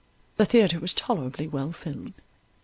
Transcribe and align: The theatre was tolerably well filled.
The 0.37 0.45
theatre 0.47 0.79
was 0.79 0.95
tolerably 0.95 1.47
well 1.47 1.71
filled. 1.71 2.13